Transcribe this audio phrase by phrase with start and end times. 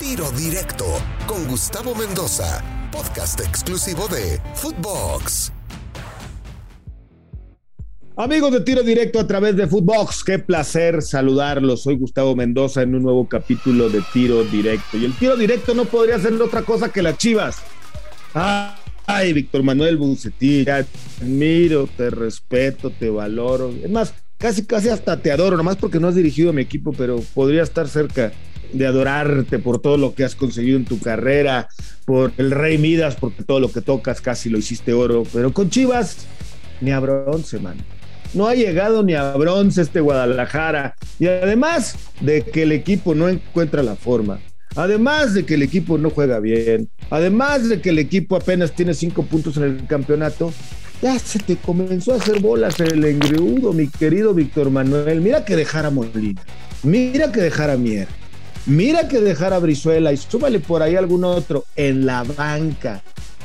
[0.00, 0.84] Tiro Directo
[1.26, 5.52] con Gustavo Mendoza, podcast exclusivo de Footbox.
[8.16, 11.84] Amigos de Tiro Directo a través de Footbox, qué placer saludarlos.
[11.84, 14.96] Soy Gustavo Mendoza en un nuevo capítulo de Tiro Directo.
[14.96, 17.58] Y el Tiro Directo no podría ser otra cosa que las chivas.
[19.06, 20.72] Ay, Víctor Manuel Bucetí, te
[21.20, 23.72] admiro, te respeto, te valoro.
[23.82, 26.92] Es más, casi, casi hasta te adoro, nomás porque no has dirigido a mi equipo,
[26.92, 28.32] pero podría estar cerca
[28.74, 31.68] de adorarte por todo lo que has conseguido en tu carrera,
[32.04, 35.22] por el Rey Midas, porque todo lo que tocas casi lo hiciste oro.
[35.32, 36.26] Pero con Chivas,
[36.80, 37.76] ni a bronce, man.
[38.34, 40.96] No ha llegado ni a bronce este Guadalajara.
[41.18, 44.40] Y además de que el equipo no encuentra la forma,
[44.74, 48.92] además de que el equipo no juega bien, además de que el equipo apenas tiene
[48.92, 50.52] cinco puntos en el campeonato,
[51.00, 55.20] ya se te comenzó a hacer bolas el engriudo, mi querido Víctor Manuel.
[55.20, 56.42] Mira que dejara Molina,
[56.82, 58.08] mira que dejara Mier,
[58.66, 63.02] mira que dejara Brizuela y súbale por ahí algún otro en la banca.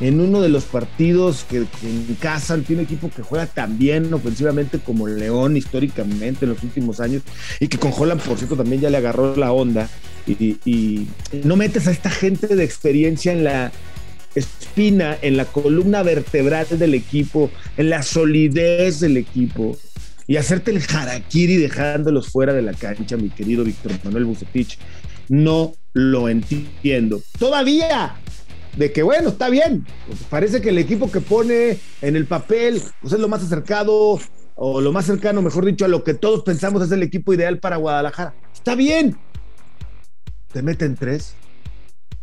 [0.00, 4.80] En uno de los partidos que, en casa tiene equipo que juega tan bien ofensivamente
[4.80, 7.22] como León históricamente en los últimos años
[7.60, 9.88] y que con Holland, por cierto, también ya le agarró la onda.
[10.26, 11.06] Y, y,
[11.44, 13.70] no metes a esta gente de experiencia en la
[14.34, 19.76] espina, en la columna vertebral del equipo, en la solidez del equipo
[20.26, 24.78] y hacerte el harakiri dejándolos fuera de la cancha, mi querido Víctor Manuel Bucetich.
[25.32, 27.22] No lo entiendo.
[27.38, 28.16] Todavía
[28.76, 29.86] de que bueno, está bien.
[30.28, 34.20] Parece que el equipo que pone en el papel pues es lo más acercado
[34.56, 37.60] o lo más cercano, mejor dicho, a lo que todos pensamos es el equipo ideal
[37.60, 38.34] para Guadalajara.
[38.52, 39.16] Está bien.
[40.52, 41.32] Te meten tres.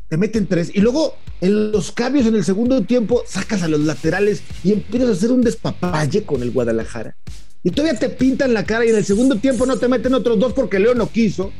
[0.08, 0.70] Te meten tres.
[0.72, 5.10] Y luego en los cambios en el segundo tiempo sacas a los laterales y empiezas
[5.10, 7.16] a hacer un despapalle con el Guadalajara.
[7.64, 10.38] Y todavía te pintan la cara y en el segundo tiempo no te meten otros
[10.38, 11.52] dos porque Leo no quiso.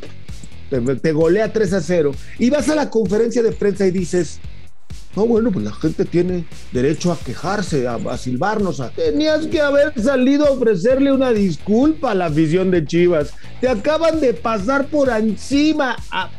[0.70, 2.12] Te, golea 3 a 0.
[2.38, 4.40] Y vas a la conferencia de prensa y dices,
[5.16, 8.82] no, bueno, pues la gente tiene derecho a quejarse, a, silbarnos.
[8.96, 13.34] Tenías que haber salido a ofrecerle una disculpa a la afición de Chivas.
[13.60, 15.96] Te acaban de pasar por encima.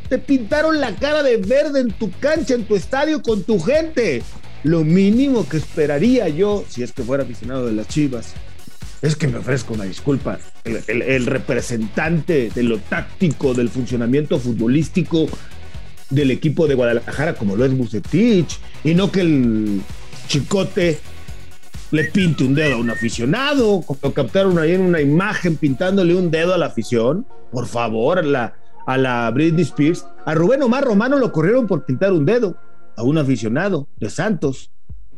[0.08, 4.22] Te pintaron la cara de verde en tu cancha, en tu estadio, con tu gente.
[4.62, 8.34] Lo mínimo que esperaría yo, si es que fuera aficionado de las Chivas,
[9.02, 10.38] es que me ofrezca una disculpa.
[10.64, 15.26] El, representante de lo táctico, del funcionamiento futbolístico,
[16.10, 19.80] del equipo de Guadalajara como lo es Bucetich y no que el
[20.26, 20.98] chicote
[21.92, 26.30] le pinte un dedo a un aficionado, como captaron ahí en una imagen pintándole un
[26.30, 31.32] dedo a la afición, por favor, a la Britney Spears, a Rubén Omar Romano lo
[31.32, 32.56] corrieron por pintar un dedo
[32.96, 34.70] a un aficionado de Santos,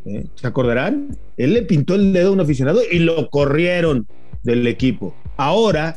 [0.04, 0.26] ¿eh?
[0.34, 1.16] ¿se acordarán?
[1.36, 4.06] Él le pintó el dedo a un aficionado y lo corrieron
[4.42, 5.14] del equipo.
[5.36, 5.96] Ahora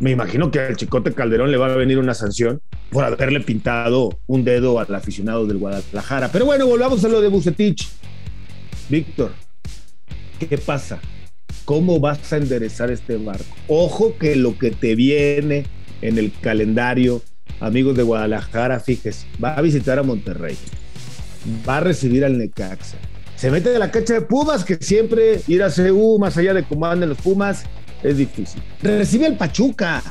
[0.00, 4.18] me imagino que al Chicote Calderón le va a venir una sanción por haberle pintado
[4.26, 6.30] un dedo al aficionado del Guadalajara.
[6.32, 7.88] Pero bueno, volvamos a lo de Bucetich.
[8.88, 9.32] Víctor,
[10.38, 11.00] ¿qué pasa?
[11.64, 13.56] ¿Cómo vas a enderezar este barco?
[13.68, 15.64] Ojo que lo que te viene
[16.02, 17.22] en el calendario,
[17.60, 20.56] amigos de Guadalajara, fíjese, va a visitar a Monterrey,
[21.66, 22.98] va a recibir al Necaxa,
[23.44, 26.64] se mete de la cancha de Pumas, que siempre ir a CU, más allá de
[26.64, 27.64] cómo andan los Pumas,
[28.02, 28.62] es difícil.
[28.80, 30.02] Recibe el Pachuca.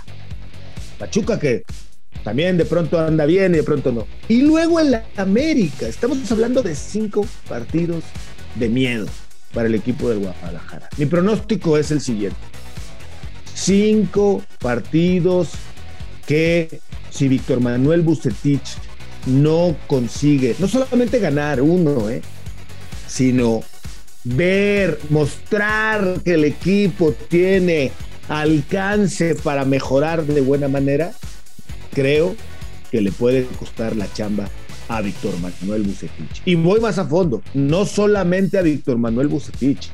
[0.99, 1.63] Pachuca que
[2.23, 4.05] también de pronto anda bien y de pronto no.
[4.27, 5.88] Y luego en la América.
[5.88, 8.03] Estamos hablando de cinco partidos
[8.53, 9.07] de miedo
[9.51, 10.89] para el equipo del Guadalajara.
[10.97, 12.38] Mi pronóstico es el siguiente.
[13.55, 15.53] Cinco partidos
[16.27, 18.77] que si Víctor Manuel Bucetich
[19.25, 22.21] no consigue, no solamente ganar uno, eh,
[23.13, 23.62] sino
[24.24, 27.91] ver, mostrar que el equipo tiene
[28.28, 31.12] alcance para mejorar de buena manera,
[31.94, 32.35] creo
[32.90, 34.50] que le puede costar la chamba
[34.88, 36.41] a Víctor Manuel Bucetich.
[36.46, 39.91] Y voy más a fondo, no solamente a Víctor Manuel Bucetich,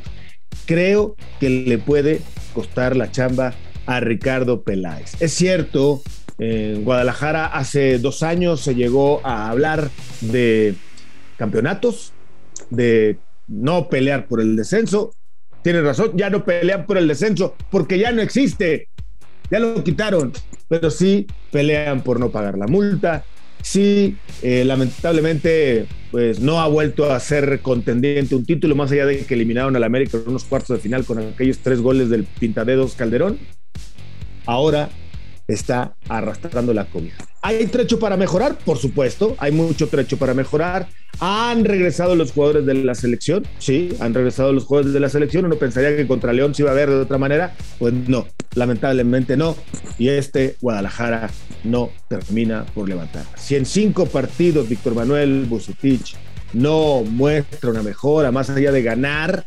[0.66, 2.22] creo que le puede
[2.54, 3.54] costar la chamba
[3.86, 5.16] a Ricardo Peláez.
[5.20, 6.02] Es cierto,
[6.38, 9.90] en Guadalajara hace dos años se llegó a hablar
[10.22, 10.76] de
[11.36, 12.14] campeonatos,
[12.70, 13.18] de
[13.48, 15.14] no pelear por el descenso.
[15.62, 18.88] Tienes razón, ya no pelean por el descenso porque ya no existe.
[19.52, 20.32] Ya lo quitaron,
[20.68, 23.26] pero sí pelean por no pagar la multa.
[23.62, 29.26] Sí, eh, lamentablemente, pues no ha vuelto a ser contendiente un título, más allá de
[29.26, 32.94] que eliminaron al América en unos cuartos de final con aquellos tres goles del Pintadedos
[32.94, 33.38] Calderón.
[34.46, 34.90] Ahora
[35.50, 37.16] está arrastrando la comida.
[37.42, 38.58] ¿Hay trecho para mejorar?
[38.58, 40.88] Por supuesto, hay mucho trecho para mejorar.
[41.20, 43.46] ¿Han regresado los jugadores de la selección?
[43.58, 45.46] Sí, han regresado los jugadores de la selección.
[45.46, 47.56] Uno pensaría que contra León se iba a ver de otra manera.
[47.80, 48.28] Pues no.
[48.56, 49.56] lamentablemente no.
[49.98, 51.30] Y este Guadalajara
[51.64, 53.24] no termina por levantar.
[53.36, 56.16] Si en cinco partidos Víctor Manuel Bucetich
[56.54, 59.46] no muestra una mejora, más allá de ganar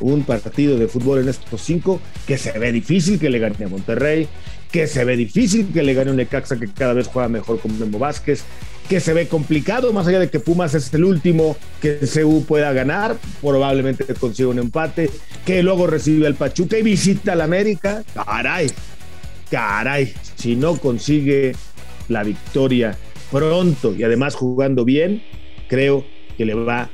[0.00, 3.68] un partido de fútbol en estos cinco, que se ve difícil que le gane a
[3.68, 4.28] Monterrey,
[4.70, 7.78] que se ve difícil que le gane un Necaxa que cada vez juega mejor con
[7.78, 8.44] Memo Vázquez,
[8.88, 12.72] que se ve complicado, más allá de que Pumas es el último que CU pueda
[12.72, 15.10] ganar, probablemente consiga un empate,
[15.44, 18.02] que luego recibe al Pachuca y visita al América.
[18.14, 18.70] Caray,
[19.50, 21.54] caray, si no consigue
[22.08, 22.96] la victoria
[23.30, 25.22] pronto y además jugando bien,
[25.68, 26.04] creo
[26.36, 26.90] que le va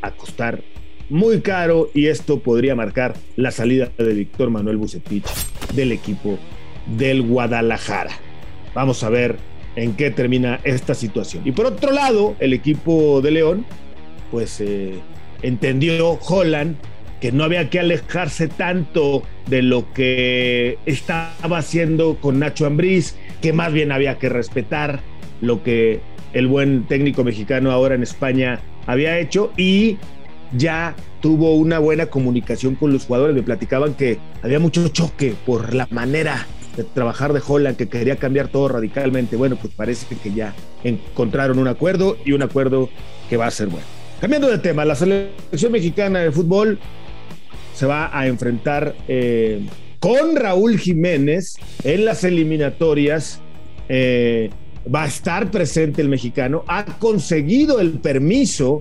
[0.00, 0.62] a costar
[1.08, 5.26] muy caro y esto podría marcar la salida de Víctor Manuel Bucetich
[5.74, 6.38] del equipo
[6.86, 8.12] del Guadalajara.
[8.74, 9.36] Vamos a ver
[9.76, 11.42] en qué termina esta situación.
[11.46, 13.66] Y por otro lado, el equipo de León,
[14.30, 14.94] pues eh,
[15.42, 16.76] entendió Holland
[17.20, 23.52] que no había que alejarse tanto de lo que estaba haciendo con Nacho Ambriz, que
[23.52, 25.00] más bien había que respetar
[25.40, 26.00] lo que
[26.32, 29.98] el buen técnico mexicano ahora en España había hecho y
[30.56, 33.36] ya tuvo una buena comunicación con los jugadores.
[33.36, 36.46] Me platicaban que había mucho choque por la manera
[36.76, 39.36] de trabajar de Holland, que quería cambiar todo radicalmente.
[39.36, 40.54] Bueno, pues parece que ya
[40.84, 42.88] encontraron un acuerdo y un acuerdo
[43.28, 43.86] que va a ser bueno.
[44.20, 46.78] Cambiando de tema, la selección mexicana de fútbol
[47.74, 49.66] se va a enfrentar eh,
[49.98, 53.40] con Raúl Jiménez en las eliminatorias.
[53.88, 54.50] Eh,
[54.92, 58.80] va a estar presente el mexicano, ha conseguido el permiso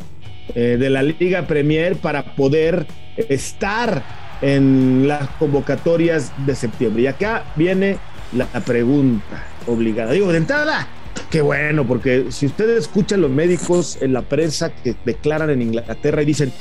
[0.56, 2.86] eh, de la Liga Premier para poder
[3.30, 4.04] estar
[4.42, 7.04] en las convocatorias de septiembre.
[7.04, 7.98] Y acá viene
[8.34, 10.12] la pregunta obligada.
[10.12, 10.88] Digo, de entrada,
[11.30, 16.22] qué bueno, porque si ustedes escuchan los médicos en la prensa que declaran en Inglaterra
[16.22, 16.52] y dicen,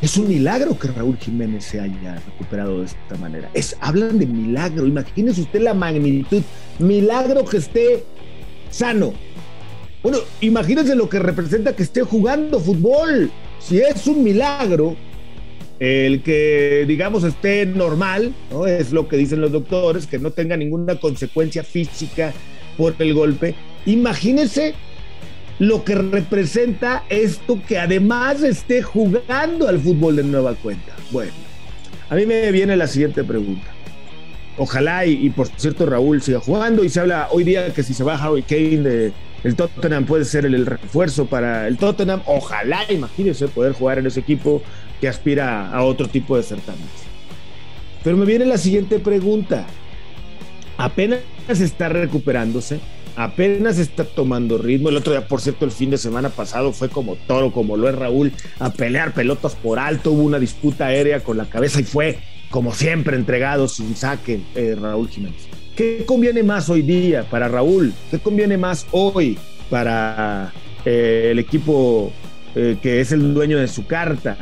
[0.00, 3.50] es un milagro que Raúl Jiménez se haya recuperado de esta manera.
[3.52, 4.86] Es, hablan de milagro.
[4.86, 6.42] Imagínese usted la magnitud.
[6.78, 8.04] Milagro que esté
[8.70, 9.12] sano.
[10.02, 13.30] Bueno, imagínense lo que representa que esté jugando fútbol.
[13.58, 14.96] Si es un milagro,
[15.80, 18.66] el que, digamos, esté normal, ¿no?
[18.66, 22.32] Es lo que dicen los doctores, que no tenga ninguna consecuencia física
[22.76, 23.54] por el golpe.
[23.86, 24.74] Imagínense
[25.58, 30.94] lo que representa esto que además esté jugando al fútbol de nueva cuenta.
[31.10, 31.32] Bueno,
[32.08, 33.66] a mí me viene la siguiente pregunta.
[34.56, 38.02] Ojalá y, por cierto Raúl siga jugando y se habla hoy día que si se
[38.02, 39.12] va Harry Kane de
[39.44, 42.22] el Tottenham puede ser el, refuerzo para el Tottenham.
[42.26, 44.62] Ojalá, imagínense poder jugar en ese equipo
[45.00, 46.88] que aspira a otro tipo de certámenes.
[48.02, 49.66] Pero me viene la siguiente pregunta.
[50.76, 52.80] Apenas está recuperándose,
[53.16, 54.88] apenas está tomando ritmo.
[54.88, 57.88] El otro día, por cierto, el fin de semana pasado fue como toro, como lo
[57.88, 60.12] es Raúl, a pelear pelotas por alto.
[60.12, 62.18] Hubo una disputa aérea con la cabeza y fue,
[62.50, 65.57] como siempre, entregado sin saque eh, Raúl Jiménez.
[65.78, 67.94] ¿Qué conviene más hoy día para Raúl?
[68.10, 69.38] ¿Qué conviene más hoy
[69.70, 70.52] para
[70.84, 72.10] eh, el equipo
[72.56, 74.36] eh, que es el dueño de su carta?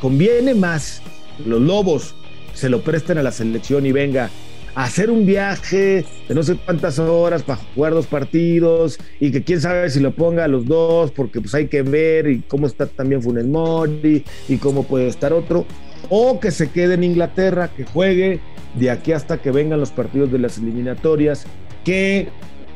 [0.00, 1.00] ¿Conviene más
[1.46, 2.16] los Lobos
[2.54, 4.30] se lo presten a la selección y venga
[4.74, 9.60] hacer un viaje de no sé cuántas horas para jugar dos partidos y que quién
[9.60, 12.86] sabe si lo ponga a los dos porque pues hay que ver y cómo está
[12.86, 15.66] también Funes Mori y cómo puede estar otro
[16.10, 18.40] o que se quede en Inglaterra, que juegue
[18.74, 21.46] de aquí hasta que vengan los partidos de las eliminatorias,
[21.84, 22.28] que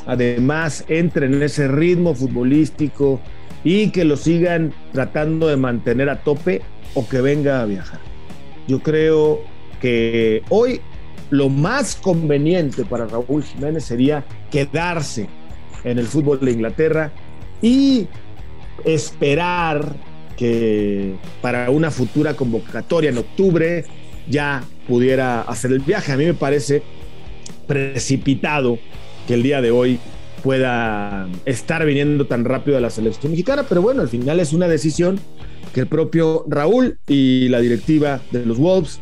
[0.07, 3.21] además entre en ese ritmo futbolístico
[3.65, 6.63] y que lo sigan tratando de mantener a tope
[6.95, 8.01] o que venga a viajar.
[8.67, 9.41] Yo creo
[9.81, 10.81] que hoy
[11.31, 15.29] lo más conveniente para Raúl Jiménez sería quedarse
[15.85, 17.13] en el fútbol de Inglaterra
[17.61, 18.09] y
[18.85, 19.95] esperar
[20.39, 23.85] que para una futura convocatoria en octubre
[24.31, 26.13] ya pudiera hacer el viaje.
[26.13, 26.83] A mí me parece
[27.67, 28.79] precipitado
[29.27, 29.99] que el día de hoy
[30.43, 34.69] pueda estar viniendo tan rápido a la selección mexicana, pero bueno, al final es una
[34.69, 35.19] decisión
[35.75, 39.01] que el propio Raúl y la directiva de los Wolves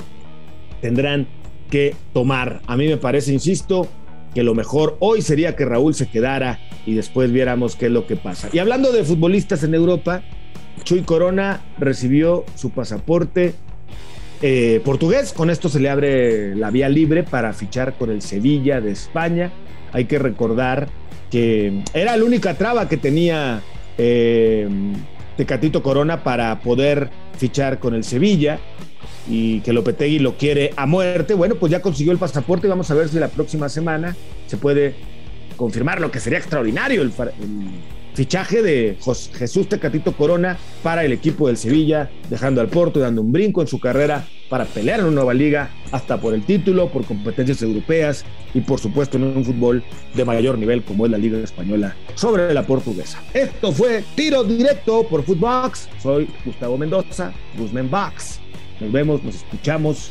[0.81, 1.29] tendrán
[1.71, 2.63] que tomar.
[2.67, 3.87] A mí me parece, insisto,
[4.35, 8.07] que lo mejor hoy sería que Raúl se quedara y después viéramos qué es lo
[8.07, 8.49] que pasa.
[8.53, 10.23] Y hablando de futbolistas en Europa,
[10.85, 13.55] Chuy Corona recibió su pasaporte
[14.43, 15.33] eh, portugués.
[15.33, 19.53] Con esto se le abre la vía libre para fichar con el Sevilla de España.
[19.93, 20.89] Hay que recordar
[21.31, 23.63] que era la única traba que tenía
[23.99, 24.69] eh,
[25.37, 28.59] Tecatito Corona para poder fichar con el Sevilla
[29.29, 32.91] y que Lopetegui lo quiere a muerte, bueno, pues ya consiguió el pasaporte y vamos
[32.91, 34.17] a ver si la próxima semana
[34.47, 34.95] se puede
[35.57, 37.13] confirmar lo que sería extraordinario el,
[38.17, 38.97] fichaje de
[39.35, 43.61] Jesús Tecatito Corona para el equipo del Sevilla, dejando al Porto y dando un brinco
[43.61, 47.61] en su carrera para pelear en una nueva liga, hasta por el título, por competencias
[47.61, 51.95] europeas y por supuesto en un fútbol de mayor nivel como es la Liga Española
[52.15, 53.23] sobre la portuguesa.
[53.35, 55.91] Esto fue Tiro Directo por Footbox.
[56.03, 58.41] Soy Gustavo Mendoza, Guzmán Box.
[58.81, 60.11] Nos vemos, nos escuchamos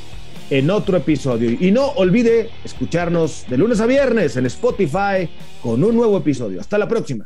[0.51, 1.57] en otro episodio.
[1.59, 5.27] Y no olvide escucharnos de lunes a viernes en Spotify
[5.63, 6.61] con un nuevo episodio.
[6.61, 7.25] Hasta la próxima.